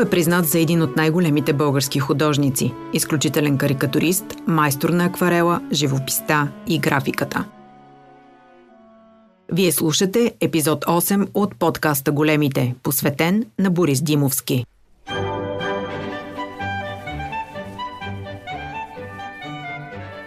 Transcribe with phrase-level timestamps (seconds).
[0.00, 6.78] Е признат за един от най-големите български художници, изключителен карикатурист, майстор на акварела, живописта и
[6.78, 7.44] графиката.
[9.52, 14.64] Вие слушате епизод 8 от подкаста Големите, посветен на Борис Димовски.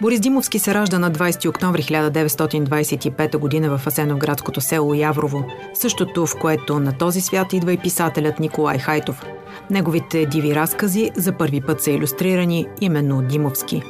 [0.00, 3.78] Борис Димовски се ражда на 20 октомври 1925 г.
[3.78, 5.44] в Асеновградското село Яврово,
[5.74, 9.22] същото в което на този свят идва и писателят Николай Хайтов.
[9.70, 13.82] Неговите диви разкази за първи път са иллюстрирани именно от Димовски.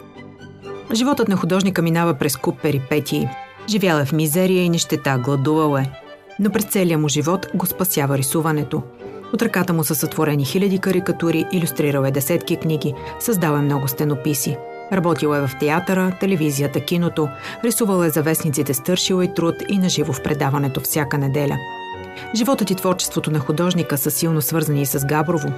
[0.92, 3.28] Животът на художника минава през куп перипетии.
[3.68, 5.90] Живял е в мизерия и нищета, гладувал е.
[6.40, 8.82] Но през целия му живот го спасява рисуването.
[9.32, 14.56] От ръката му са сътворени хиляди карикатури, иллюстрирал е десетки книги, създал е много стенописи–
[14.94, 17.28] Работил е в театъра, телевизията, киното,
[17.64, 21.56] рисувал е за вестниците Стършил и труд и наживо в предаването всяка неделя.
[22.34, 25.48] Животът и творчеството на художника са силно свързани с Габрово.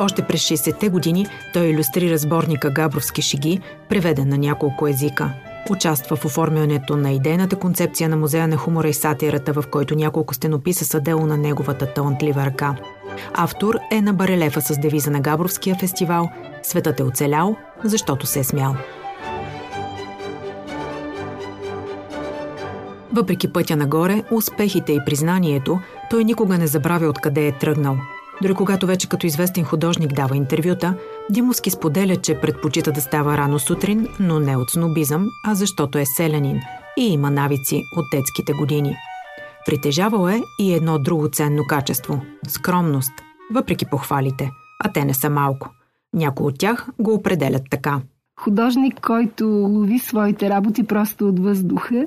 [0.00, 5.30] Още през 60-те години той иллюстрира сборника Габровски шиги, преведен на няколко езика.
[5.70, 10.34] Участва в оформянето на идейната концепция на Музея на хумора и сатирата, в който няколко
[10.34, 12.74] стенописа са дело на неговата талантлива ръка.
[13.34, 16.30] Автор е на барелефа с девиза на Габровския фестивал
[16.62, 18.76] Светът е оцелял, защото се е смял.
[23.12, 27.96] Въпреки пътя нагоре, успехите и признанието, той никога не забравя откъде е тръгнал.
[28.42, 30.94] Дори когато вече като известен художник дава интервюта,
[31.30, 36.04] Димовски споделя, че предпочита да става рано сутрин, но не от снобизъм, а защото е
[36.06, 36.60] селянин
[36.98, 38.96] и има навици от детските години.
[39.66, 43.12] Притежавал е и едно друго ценно качество– скромност,
[43.54, 44.50] въпреки похвалите,
[44.84, 45.70] а те не са малко.
[46.14, 48.00] Някои от тях го определят така.
[48.40, 52.06] Художник, който лови своите работи просто от въздуха,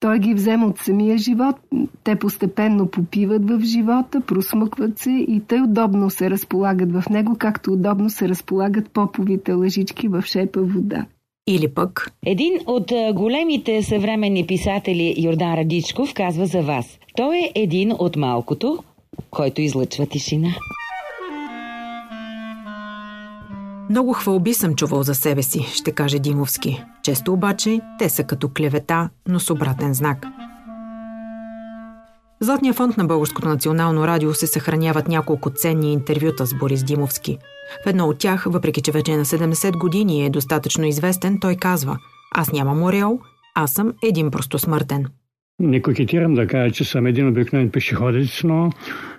[0.00, 1.56] той ги взема от самия живот,
[2.04, 7.72] те постепенно попиват в живота, просмъкват се и те удобно се разполагат в него, както
[7.72, 11.06] удобно се разполагат поповите лъжички в шепа вода.
[11.48, 12.12] Или пък...
[12.26, 16.98] Един от големите съвременни писатели Йордан Радичков казва за вас.
[17.16, 18.78] Той е един от малкото,
[19.30, 20.48] който излъчва тишина.
[23.90, 26.84] Много хвалби съм чувал за себе си, ще каже Димовски.
[27.02, 30.26] Често обаче те са като клевета, но с обратен знак.
[32.40, 37.38] Златния фонд на Българското национално радио се съхраняват няколко ценни интервюта с Борис Димовски.
[37.84, 41.40] В едно от тях, въпреки че вече е на 70 години и е достатъчно известен,
[41.40, 41.98] той казва
[42.34, 43.18] «Аз нямам ореол,
[43.54, 45.06] аз съм един просто смъртен».
[45.60, 48.70] Не кокетирам да кажа, че съм един обикновен пешеходец, но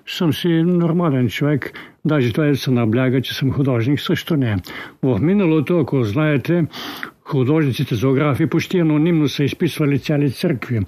[0.07, 1.73] съм си нормален човек.
[2.05, 4.57] Даже това да се набляга, че съм художник, също не.
[5.03, 6.65] В миналото, ако знаете,
[7.23, 10.79] художниците зоографи почти анонимно са изписвали цяли църкви.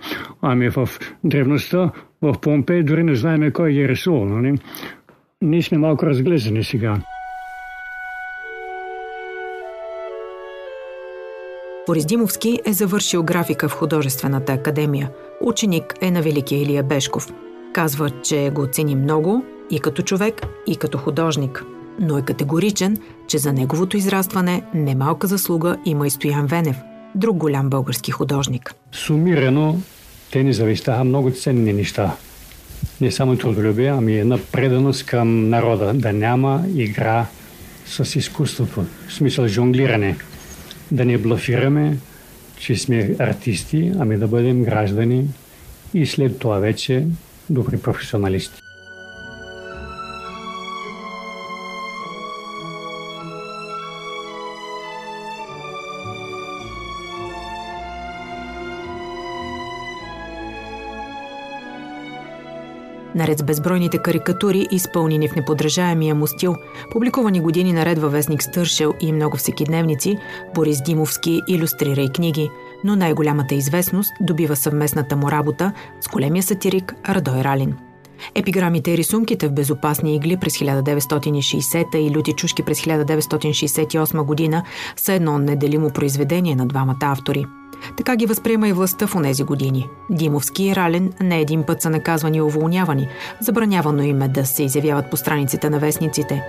[0.42, 0.90] Ами в
[1.24, 1.92] древността,
[2.22, 4.26] в Помпей, дори не знаем кой ги е рисувал.
[4.26, 4.58] Нали?
[5.42, 6.98] Ние сме малко разглезени сега.
[11.88, 15.10] Борис Димовски е завършил графика в художествената академия.
[15.42, 17.28] Ученик е на Великия Илия Бешков.
[17.74, 21.64] Казва, че го цени много и като човек, и като художник.
[22.00, 26.78] Но е категоричен, че за неговото израстване немалка заслуга има и Стоян Венев,
[27.16, 28.76] друг голям български художник.
[28.92, 29.80] Сумирано,
[30.32, 32.16] те ни завещаха много ценни неща.
[33.02, 35.94] Не само трудолюбие, ами една преданост към народа.
[35.94, 37.26] Да няма игра
[37.86, 38.86] с изкуството.
[39.08, 40.18] В смисъл жонглиране–
[40.94, 41.98] да не блафираме,
[42.58, 45.28] че сме артисти, ами да бъдем граждани
[45.94, 47.08] и след това вече
[47.50, 48.63] добри професионалисти.
[63.16, 66.56] Наред с безбройните карикатури, изпълнени в неподражаемия му стил,
[66.92, 70.18] публикувани години наред във вестник Стършел и много всекидневници,
[70.56, 72.50] Борис Димовски иллюстрира и книги,
[72.84, 77.76] но най-голямата известност добива съвместната му работа с големия сатирик Радой Ралин.
[78.36, 84.64] Епиграмите и рисунките в безопасни игли през 1960 и люти чушки през 1968 година
[84.96, 87.46] са едно неделимо произведение на двамата автори–
[87.98, 89.90] така ги възприема и властта в онези години.
[90.10, 93.08] Димовски и Рален не един път са наказвани и уволнявани.
[93.42, 96.44] Забранявано им е да се изявяват по страниците на вестниците.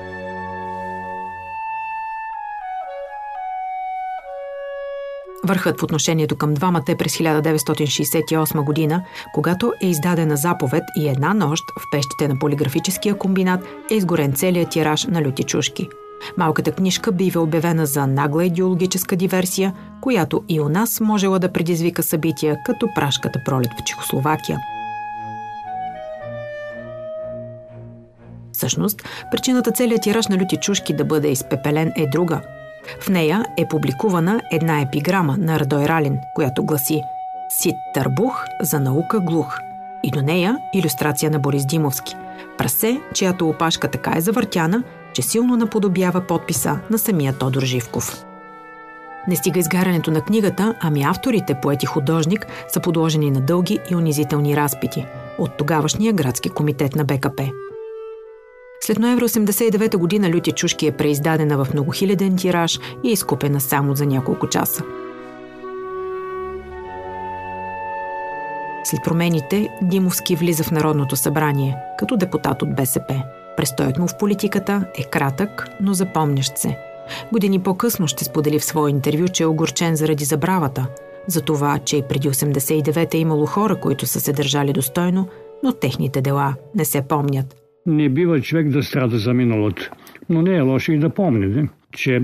[5.47, 9.03] Върхът в отношението към двамата е през 1968 година,
[9.35, 13.61] когато е издадена заповед и една нощ в пещите на полиграфическия комбинат
[13.91, 15.89] е изгорен целият тираж на люти чушки–
[16.37, 22.03] Малката книжка бива обявена за нагла идеологическа диверсия, която и у нас можела да предизвика
[22.03, 24.59] събития като прашката пролет в Чехословакия.
[28.53, 32.41] Всъщност, причината целият тираж на люти чушки да бъде изпепелен е друга.
[33.01, 37.03] В нея е публикувана една епиграма на Радой Ралин, която гласи
[37.49, 39.59] «Сит търбух за наука глух»
[40.03, 42.17] и до нея иллюстрация на Борис Димовски.
[42.59, 44.83] Прасе, чиято опашка така е завъртяна,
[45.15, 48.25] че силно наподобява подписа на самия Тодор Живков.
[49.29, 53.97] Не стига изгарянето на книгата, ами авторите, поет и художник, са подложени на дълги и
[53.97, 55.07] унизителни разпити
[55.39, 57.51] от тогавашния градски комитет на БКП.
[58.81, 63.97] След ноември 89 година Люти Чушки е преиздадена в многохиляден тираж и е изкупена само
[63.97, 64.83] за няколко часа.
[68.85, 73.23] След промените, Димовски влиза в Народното събрание като депутат от БСП.
[73.57, 76.79] Престоят му в политиката е кратък, но запомнящ се.
[77.33, 80.87] Години по-късно ще сподели в свое интервю, че е огорчен заради забравата,
[81.27, 85.29] за това, че и преди 89-та е имало хора, които са се държали достойно,
[85.63, 87.57] но техните дела не се помнят.
[87.87, 89.91] Не бива човек да страда за миналото,
[90.29, 92.21] но не е лошо и да помни, че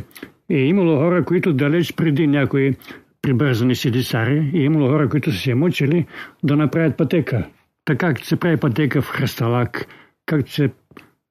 [0.50, 2.76] е имало хора, които далеч преди някои
[3.23, 6.06] прибързани седисари, е имало хора, които са се мъчили
[6.44, 7.47] да направят пътека.
[7.85, 9.87] Така както се прави пътека в хръсталак,
[10.26, 10.71] както се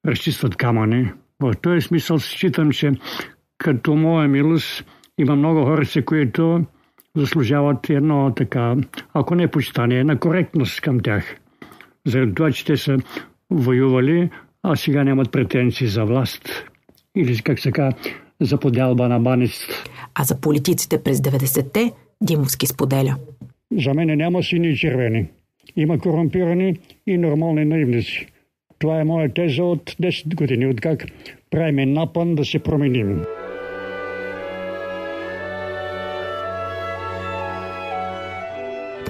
[0.06, 1.12] разчистват камъни.
[1.40, 2.92] В този смисъл считам, че
[3.58, 4.84] като моя милост
[5.18, 6.64] има много хора, които
[7.16, 8.76] заслужават едно така,
[9.14, 11.36] ако не почитание, на коректност към тях.
[12.06, 12.96] Заради това, че те са
[13.50, 14.30] воювали,
[14.62, 16.64] а сега нямат претенции за власт.
[17.16, 17.98] Или как се казва,
[18.40, 19.66] за подялба на банец.
[20.14, 21.92] А за политиците през 90-те
[22.22, 23.16] Димовски споделя.
[23.78, 25.26] За мен няма сини и червени.
[25.76, 26.76] Има корумпирани
[27.06, 28.26] и нормални наивници.
[28.80, 31.06] Това е моя теза от 10 години, от как
[31.50, 33.24] правим напън да се променим.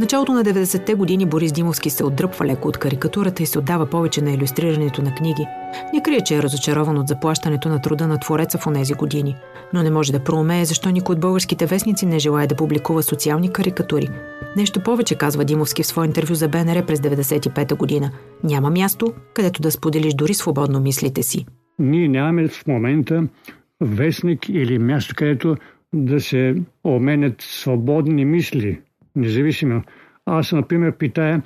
[0.01, 4.23] Началото на 90-те години Борис Димовски се отдръпва леко от карикатурата и се отдава повече
[4.23, 5.47] на иллюстрирането на книги.
[5.95, 9.37] Не крие, че е разочарован от заплащането на труда на твореца в онези години.
[9.73, 13.53] Но не може да проумее защо никой от българските вестници не желая да публикува социални
[13.53, 14.09] карикатури.
[14.57, 18.11] Нещо повече, казва Димовски в свое интервю за БНР през 95-та година.
[18.45, 21.47] Няма място, където да споделиш дори свободно мислите си.
[21.79, 23.27] Ние нямаме в момента
[23.81, 25.57] вестник или място, където
[25.95, 26.55] да се
[26.85, 28.81] обменят свободни мисли
[29.17, 29.83] независимо.
[30.27, 31.43] Аз, например, питая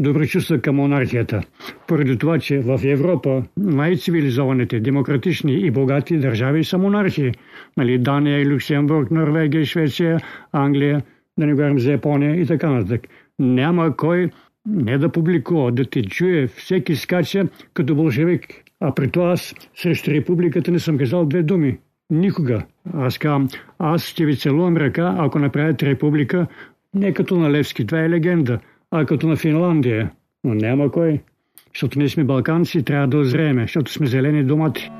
[0.00, 1.40] добри чувства към монархията.
[1.88, 7.32] Поради това, че в Европа най-цивилизованите, демократични и богати държави са монархии.
[7.76, 10.20] Нали, Дания, Люксембург, Норвегия, Швеция,
[10.52, 11.02] Англия,
[11.38, 13.00] да не говорим за Япония и така нататък.
[13.38, 14.30] Няма кой
[14.66, 18.46] не да публикува, да те чуе, всеки скача като болшевик.
[18.80, 21.78] А при това аз срещу републиката не съм казал две думи.
[22.10, 22.62] Никога.
[22.94, 23.48] Аз казвам,
[23.78, 26.46] аз ще ви целувам ръка, ако направят република,
[26.94, 28.58] не като на Левски, това е легенда,
[28.90, 30.10] а като на Финландия.
[30.44, 31.20] Но няма кой.
[31.74, 34.90] Защото ние сме балканци, трябва да озрееме, защото сме зелени домати.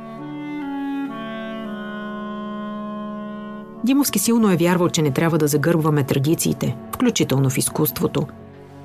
[3.85, 8.27] Димовски силно е вярвал, че не трябва да загърбваме традициите, включително в изкуството.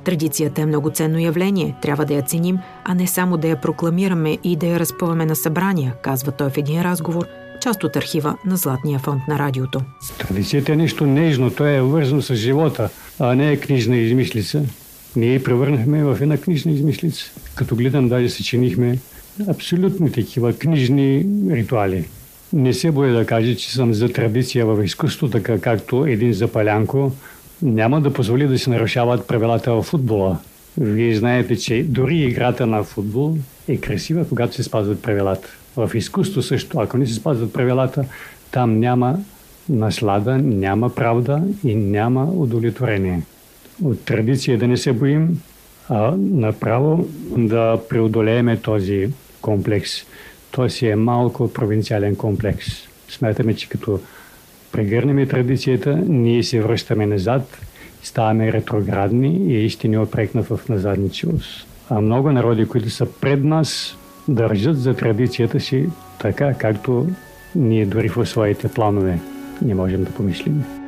[0.03, 4.37] Традицията е много ценно явление, трябва да я ценим, а не само да я прокламираме
[4.43, 7.25] и да я разпъваме на събрания, казва той в един разговор–
[7.63, 9.81] част от архива на Златния фонд на радиото.
[10.17, 14.61] Традицията е нещо нежно, то е вързано с живота, а не е книжна измислица.
[15.15, 17.31] Ние превърнахме в една книжна измислица.
[17.55, 18.99] Като гледам, даже съчинихме
[19.49, 22.05] абсолютно такива книжни ритуали.
[22.53, 27.11] Не се боя да кажа, че съм за традиция в изкуство, така както един запалянко
[27.61, 30.39] няма да позволи да се нарушават правилата в футбола.
[30.77, 35.49] Вие знаете, че дори играта на футбол е красива, когато се спазват правилата.
[35.77, 38.05] В изкуство също, ако не се спазват правилата,
[38.51, 39.19] там няма
[39.69, 43.21] наслада, няма правда и няма удовлетворение.
[43.83, 45.41] От традиция да не се боим,
[45.89, 49.09] а направо да преодолееме този
[49.41, 49.91] комплекс.
[50.51, 52.65] Той си е малко провинциален комплекс.
[53.09, 53.99] Смятаме, че като
[54.71, 57.57] прегърнем традицията, ние се връщаме назад,
[58.03, 61.67] ставаме ретроградни и ще ни опрекна в назадничивост.
[61.89, 65.89] А много народи, които са пред нас, държат за традицията си
[66.19, 67.07] така, както
[67.55, 69.19] ние дори в своите планове
[69.61, 70.82] не можем да помислим.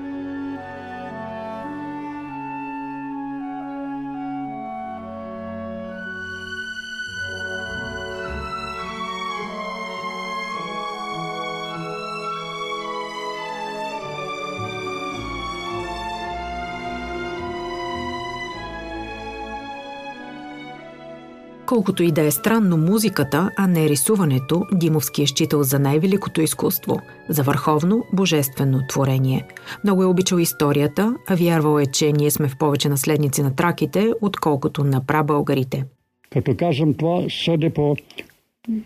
[21.68, 27.00] Колкото и да е странно музиката, а не рисуването, Димовски е считал за най-великото изкуство,
[27.30, 29.44] за върховно, божествено творение.
[29.84, 34.12] Много е обичал историята, а вярвал е, че ние сме в повече наследници на траките,
[34.22, 35.84] отколкото на прабългарите.
[36.30, 37.96] Като казвам това, съде по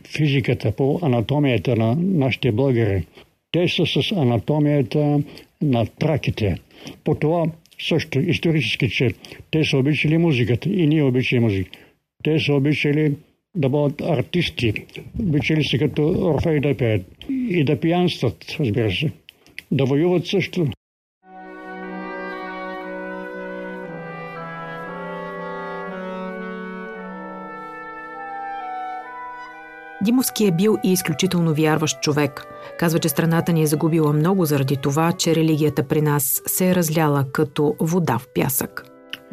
[0.07, 3.05] физиката, по анатомията на нашите българи.
[3.51, 5.19] Те са с анатомията
[5.62, 6.57] на траките.
[7.03, 7.45] По това
[7.81, 9.13] също исторически, че
[9.51, 11.71] те са обичали музиката и ние обичали музика.
[12.23, 13.15] Те са обичали
[13.55, 14.73] да бъдат артисти.
[15.19, 19.11] Обичали се като Орфей да пеят и да пиянстват, разбира се.
[19.71, 20.67] Да воюват също.
[30.03, 32.45] Димовски е бил и изключително вярващ човек.
[32.79, 36.75] Казва, че страната ни е загубила много заради това, че религията при нас се е
[36.75, 38.85] разляла като вода в пясък.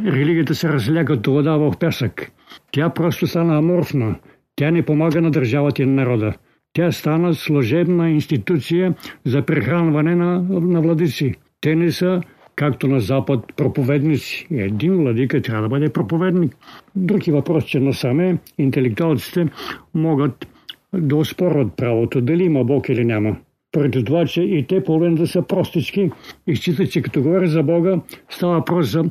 [0.06, 2.32] Религията се разля като вода в пясък.
[2.72, 4.16] Тя просто стана аморфна.
[4.56, 6.32] Тя не помага на държавата и на народа.
[6.72, 8.94] Тя стана служебна институция
[9.24, 11.34] за прехранване на, на владици.
[11.60, 12.20] Те не са
[12.56, 14.46] както на Запад, проповедници.
[14.50, 16.56] Един владика трябва да бъде проповедник.
[16.96, 19.48] Други въпрос, че насаме интелектуалците
[19.94, 20.46] могат
[20.92, 23.36] да оспорват правото, дали има Бог или няма.
[23.72, 26.10] Поради това, че и те половината са простички
[26.46, 29.04] и считат, че като говоря за Бога, става въпрос за,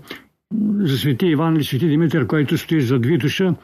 [0.79, 3.55] за свети Иван или свети Димитър, който стои зад Витуша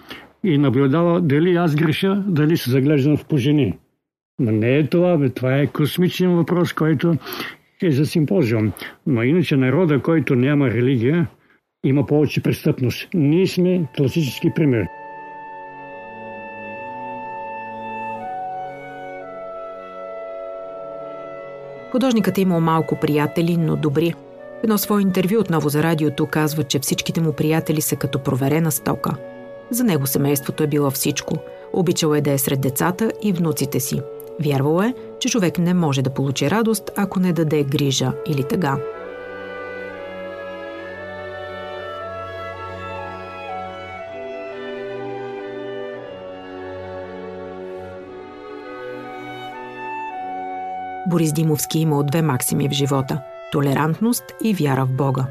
[0.44, 3.78] и наблюдава дали аз греша, дали се заглеждам в пожени.
[4.40, 5.30] Но не е това, бе.
[5.30, 7.16] това е космичен въпрос, който
[7.82, 8.72] е за симпозиум.
[9.08, 11.28] Но иначе народа, който няма религия,
[11.86, 13.10] има повече престъпност.
[13.14, 14.86] Ние сме класически пример.
[21.92, 24.14] Художникът е имал малко приятели, но добри.
[24.64, 29.16] Едно свое интервю отново за радиото казва, че всичките му приятели са като проверена стока.
[29.72, 31.38] За него семейството е било всичко.
[31.74, 34.02] Обичал е да е сред децата и внуците си.
[34.44, 38.78] Вярвал е, че човек не може да получи радост, ако не даде грижа или тъга.
[51.08, 55.26] Борис Димовски имал две максими в живота– толерантност и вяра в Бога.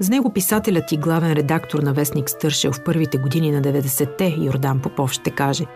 [0.00, 4.80] С него писателят и главен редактор на Вестник Стършел в първите години на 90-те Йордан
[4.80, 5.66] Попов ще каже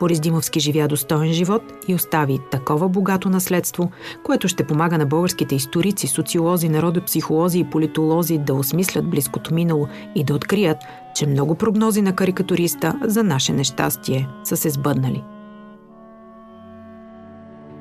[0.00, 3.90] Борис Димовски живя достоен живот и остави такова богато наследство,
[4.24, 10.24] което ще помага на българските историци, социолози, народопсихолози и политолози да осмислят близкото минало и
[10.24, 10.78] да открият,
[11.14, 15.24] че много прогнози на карикатуриста за наше нещастие са се сбъднали.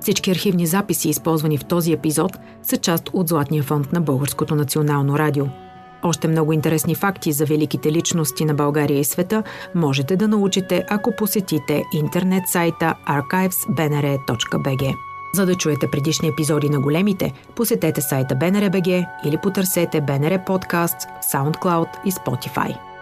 [0.04, 5.20] Всички архивни записи, използвани в този епизод, са част от Златния фонд на Българското национално
[5.20, 5.46] радио.
[6.04, 9.44] Още много интересни факти за великите личности на България и света
[9.76, 14.96] можете да научите, ако посетите интернет сайта archivesbnr.bg.
[15.34, 21.32] За да чуете предишни епизоди на големите, посетете сайта BNR.bg или потърсете BNR Podcast в
[21.34, 22.93] SoundCloud и Spotify.